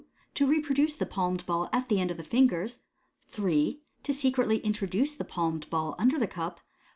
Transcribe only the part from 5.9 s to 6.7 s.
under the cup.